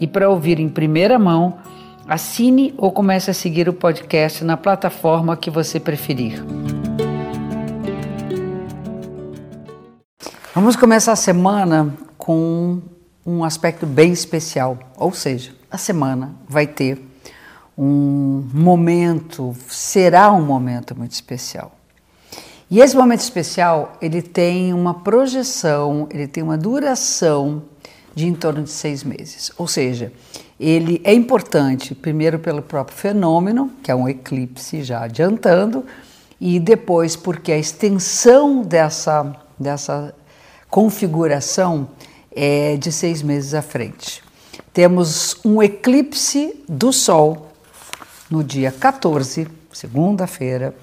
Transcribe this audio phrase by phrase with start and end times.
[0.00, 1.58] e para ouvir em primeira mão,
[2.08, 6.42] assine ou comece a seguir o podcast na plataforma que você preferir.
[10.54, 12.80] Vamos começar a semana com
[13.24, 17.00] um aspecto bem especial, ou seja, a semana vai ter
[17.76, 21.72] um momento, será um momento muito especial.
[22.70, 27.62] E esse momento especial, ele tem uma projeção, ele tem uma duração
[28.14, 29.50] de em torno de seis meses.
[29.56, 30.12] Ou seja,
[30.58, 35.84] ele é importante, primeiro pelo próprio fenômeno, que é um eclipse, já adiantando,
[36.40, 40.14] e depois porque a extensão dessa, dessa
[40.68, 41.88] configuração
[42.30, 44.22] é de seis meses à frente.
[44.72, 47.48] Temos um eclipse do Sol
[48.30, 50.74] no dia 14, segunda-feira,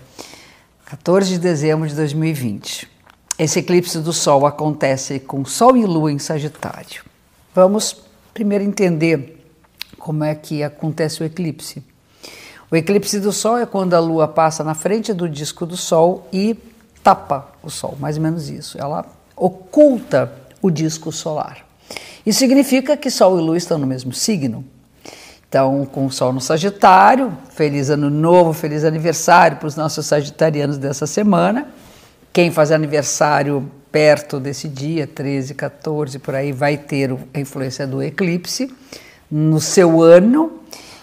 [0.86, 2.88] 14 de dezembro de 2020.
[3.40, 7.04] Esse eclipse do Sol acontece com Sol e Lua em Sagitário.
[7.58, 7.98] Vamos
[8.36, 9.44] primeiro entender
[9.98, 11.84] como é que acontece o eclipse.
[12.70, 16.28] O eclipse do Sol é quando a Lua passa na frente do disco do Sol
[16.32, 16.56] e
[17.02, 18.78] tapa o Sol, mais ou menos isso.
[18.80, 21.66] Ela oculta o disco solar.
[22.24, 24.64] Isso significa que Sol e Lua estão no mesmo signo.
[25.50, 30.78] Então, com o Sol no Sagitário, feliz ano novo, feliz aniversário para os nossos sagitarianos
[30.78, 31.68] dessa semana.
[32.32, 38.02] Quem faz aniversário perto desse dia, 13, 14, por aí, vai ter a influência do
[38.02, 38.74] eclipse
[39.30, 40.62] no seu ano.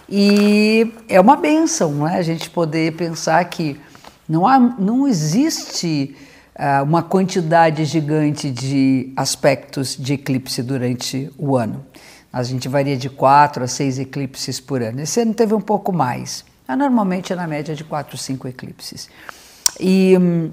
[0.08, 2.18] E é uma benção, não é?
[2.18, 3.80] A gente poder pensar que
[4.28, 6.14] não, há, não existe
[6.54, 11.84] uh, uma quantidade gigante de aspectos de eclipse durante o ano.
[12.32, 15.00] A gente varia de quatro a seis eclipses por ano.
[15.00, 16.44] Esse ano teve um pouco mais.
[16.68, 19.08] Normalmente é na média de quatro, cinco eclipses.
[19.78, 20.50] E hum,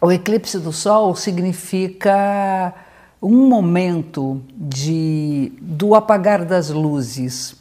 [0.00, 2.74] o eclipse do Sol significa
[3.20, 7.56] um momento de, do apagar das luzes.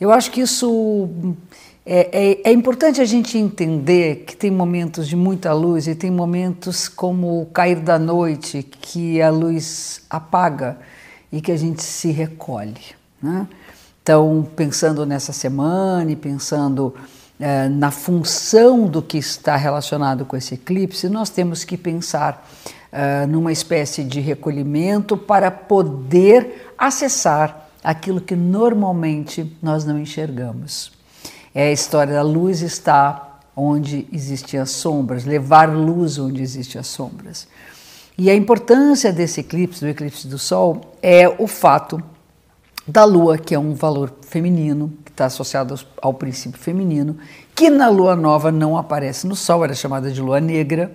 [0.00, 1.08] Eu acho que isso
[1.84, 6.10] é, é, é, importante a gente entender que tem momentos de muita luz e tem
[6.10, 10.78] momentos como o cair da noite, que a luz apaga
[11.30, 12.80] e que a gente se recolhe.
[13.22, 13.46] Né?
[14.02, 16.94] Então, pensando nessa semana e pensando
[17.44, 22.48] eh, na função do que está relacionado com esse eclipse, nós temos que pensar
[22.92, 30.92] eh, numa espécie de recolhimento para poder acessar aquilo que normalmente nós não enxergamos.
[31.52, 36.86] É a história da luz está onde existem as sombras, levar luz onde existem as
[36.86, 37.48] sombras.
[38.16, 42.00] E a importância desse eclipse, do eclipse do Sol, é o fato
[42.86, 47.16] da lua, que é um valor feminino, que está associado ao princípio feminino,
[47.54, 50.92] que na lua nova não aparece no sol, era chamada de lua negra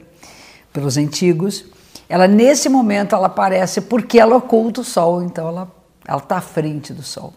[0.73, 1.65] pelos antigos.
[2.09, 5.77] Ela nesse momento ela aparece porque ela oculta o sol, então ela
[6.07, 7.33] ela está à frente do sol.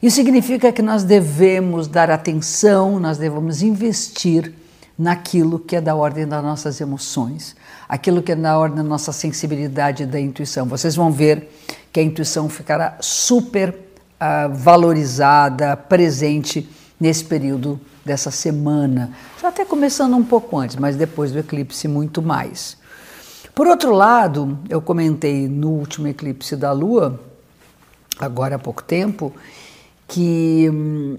[0.00, 4.54] Isso significa que nós devemos dar atenção, nós devemos investir
[4.96, 7.56] naquilo que é da ordem das nossas emoções,
[7.88, 10.66] aquilo que é da ordem da nossa sensibilidade e da intuição.
[10.66, 11.48] Vocês vão ver
[11.92, 13.74] que a intuição ficará super
[14.22, 16.68] uh, valorizada, presente
[17.00, 19.10] nesse período dessa semana.
[19.40, 22.76] Já até começando um pouco antes, mas depois do eclipse muito mais.
[23.54, 27.20] Por outro lado, eu comentei no último eclipse da Lua,
[28.18, 29.32] agora há pouco tempo,
[30.08, 31.18] que hum,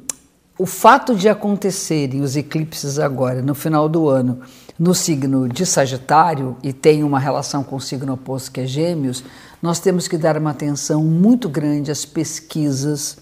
[0.57, 4.39] o fato de acontecerem os eclipses agora, no final do ano,
[4.79, 9.23] no signo de Sagitário, e tem uma relação com o signo oposto que é Gêmeos,
[9.63, 13.17] nós temos que dar uma atenção muito grande às pesquisas,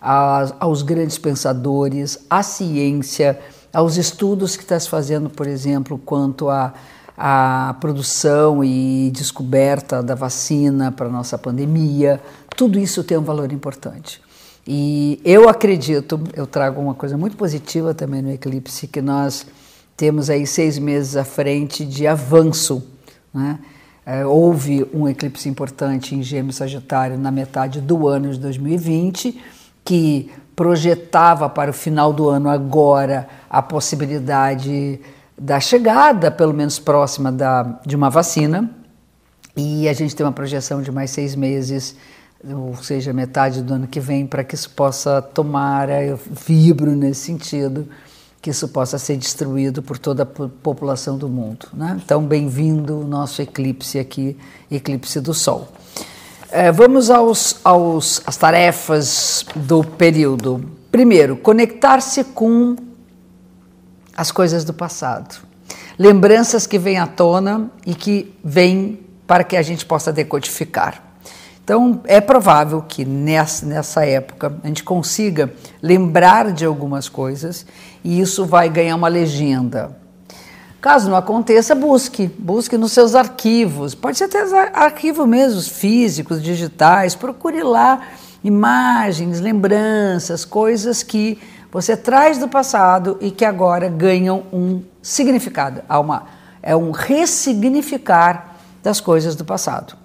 [0.00, 3.38] aos grandes pensadores, à ciência,
[3.70, 6.72] aos estudos que está se fazendo, por exemplo, quanto à,
[7.14, 12.22] à produção e descoberta da vacina para nossa pandemia.
[12.56, 14.18] Tudo isso tem um valor importante.
[14.66, 19.46] E eu acredito, eu trago uma coisa muito positiva também no eclipse, que nós
[19.94, 22.82] temos aí seis meses à frente de avanço,
[23.34, 23.58] né?
[24.04, 29.40] É, houve um eclipse importante em Gêmeos Sagitário na metade do ano de 2020,
[29.84, 35.00] que projetava para o final do ano agora a possibilidade
[35.38, 38.70] da chegada, pelo menos próxima, da, de uma vacina.
[39.56, 41.96] E a gente tem uma projeção de mais seis meses
[42.44, 47.20] ou seja, metade do ano que vem, para que isso possa tomar, eu vibro nesse
[47.20, 47.86] sentido,
[48.42, 51.68] que isso possa ser distribuído por toda a população do mundo.
[51.72, 52.00] Né?
[52.04, 54.36] Então, bem-vindo o nosso eclipse aqui,
[54.68, 55.68] eclipse do Sol.
[56.50, 60.68] É, vamos aos, aos, às tarefas do período.
[60.90, 62.74] Primeiro, conectar-se com
[64.16, 65.36] as coisas do passado.
[65.96, 71.11] Lembranças que vêm à tona e que vêm para que a gente possa decodificar.
[71.64, 77.64] Então, é provável que nessa, nessa época a gente consiga lembrar de algumas coisas
[78.02, 79.96] e isso vai ganhar uma legenda.
[80.80, 84.42] Caso não aconteça, busque, busque nos seus arquivos, pode ser até
[84.74, 88.00] arquivos mesmo, físicos, digitais, procure lá
[88.42, 96.24] imagens, lembranças, coisas que você traz do passado e que agora ganham um significado, uma,
[96.60, 100.01] é um ressignificar das coisas do passado.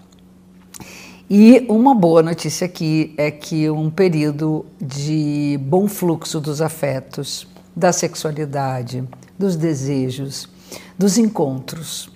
[1.30, 7.46] E uma boa notícia aqui é que um período de bom fluxo dos afetos,
[7.76, 9.04] da sexualidade,
[9.38, 10.48] dos desejos,
[10.98, 12.10] dos encontros.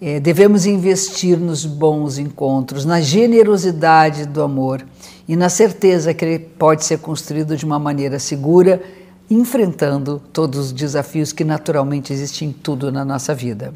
[0.00, 4.82] É, devemos investir nos bons encontros, na generosidade do amor
[5.28, 8.82] e na certeza que ele pode ser construído de uma maneira segura,
[9.28, 13.74] enfrentando todos os desafios que naturalmente existem em tudo na nossa vida.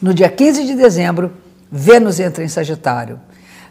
[0.00, 1.32] No dia 15 de dezembro,
[1.68, 3.18] Vênus entra em Sagitário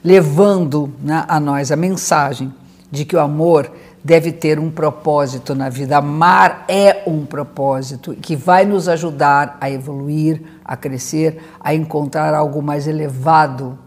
[0.04, 2.54] levando né, a nós a mensagem
[2.92, 3.72] de que o amor
[4.04, 5.98] deve ter um propósito na vida.
[5.98, 12.62] Amar é um propósito que vai nos ajudar a evoluir, a crescer, a encontrar algo
[12.62, 13.78] mais elevado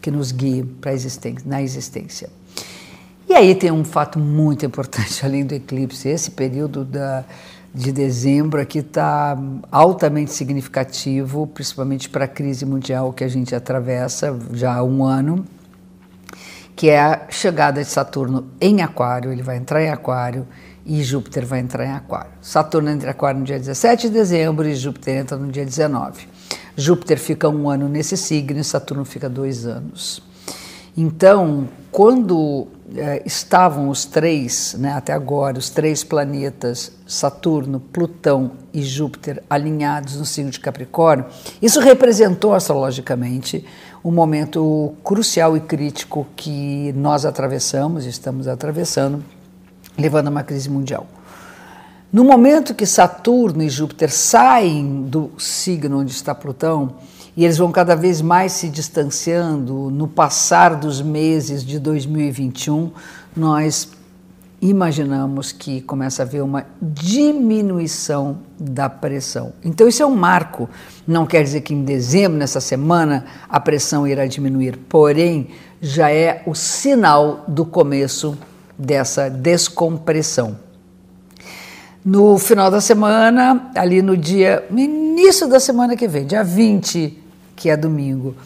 [0.00, 2.37] que nos guie para existência, na existência.
[3.28, 7.24] E aí tem um fato muito importante além do eclipse, esse período da,
[7.74, 9.36] de dezembro aqui está
[9.70, 15.44] altamente significativo, principalmente para a crise mundial que a gente atravessa já há um ano
[16.74, 20.46] que é a chegada de Saturno em Aquário, ele vai entrar em Aquário
[20.86, 22.30] e Júpiter vai entrar em Aquário.
[22.40, 26.28] Saturno entra em Aquário no dia 17 de dezembro e Júpiter entra no dia 19.
[26.76, 30.22] Júpiter fica um ano nesse signo e Saturno fica dois anos.
[31.00, 38.82] Então, quando eh, estavam os três, né, até agora, os três planetas, Saturno, Plutão e
[38.82, 41.26] Júpiter, alinhados no signo de Capricórnio,
[41.62, 43.64] isso representou astrologicamente
[44.04, 49.24] um momento crucial e crítico que nós atravessamos, estamos atravessando,
[49.96, 51.06] levando a uma crise mundial.
[52.12, 56.96] No momento que Saturno e Júpiter saem do signo onde está Plutão,
[57.38, 62.90] e eles vão cada vez mais se distanciando, no passar dos meses de 2021,
[63.36, 63.90] nós
[64.60, 69.52] imaginamos que começa a haver uma diminuição da pressão.
[69.64, 70.68] Então, isso é um marco.
[71.06, 75.46] Não quer dizer que em dezembro, nessa semana, a pressão irá diminuir, porém,
[75.80, 78.36] já é o sinal do começo
[78.76, 80.58] dessa descompressão.
[82.04, 87.27] No final da semana, ali no dia, no início da semana que vem, dia 20,
[87.58, 88.36] que é domingo,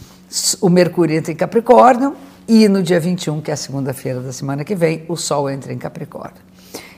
[0.61, 2.17] o Mercúrio entra em Capricórnio,
[2.49, 5.71] e no dia 21, que é a segunda-feira da semana que vem, o Sol entra
[5.73, 6.41] em Capricórnio.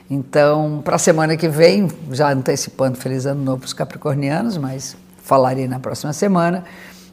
[0.09, 4.95] Então, para a semana que vem, já antecipando Feliz Ano Novo para os capricornianos, mas
[5.23, 6.63] falarei na próxima semana.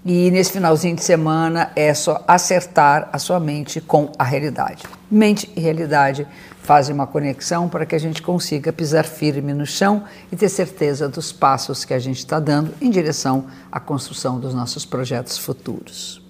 [0.05, 4.85] E nesse finalzinho de semana é só acertar a sua mente com a realidade.
[5.11, 6.27] Mente e realidade
[6.63, 11.09] fazem uma conexão para que a gente consiga pisar firme no chão e ter certeza
[11.09, 16.23] dos passos que a gente está dando em direção à construção dos nossos projetos futuros.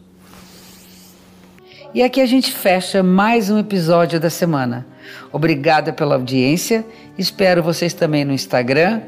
[1.95, 4.87] E aqui a gente fecha mais um episódio da semana.
[5.31, 6.87] Obrigada pela audiência.
[7.19, 9.03] Espero vocês também no Instagram,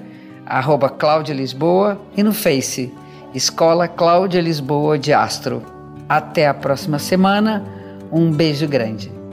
[0.44, 2.92] arroba Cláudia Lisboa, e no Face,
[3.34, 5.62] Escola Cláudia Lisboa de Astro.
[6.06, 7.64] Até a próxima semana.
[8.12, 9.23] Um beijo grande.